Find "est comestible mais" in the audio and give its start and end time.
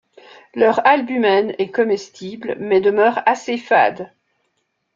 1.59-2.81